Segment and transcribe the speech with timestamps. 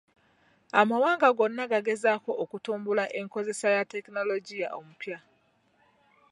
[0.79, 5.17] Amawanga gonna gagezaako okutumbula enkozesa ya tekinologiya omupya.